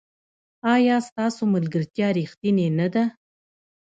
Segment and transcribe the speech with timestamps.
[0.73, 3.03] ایا ستاسو ملګرتیا ریښتینې نه ده؟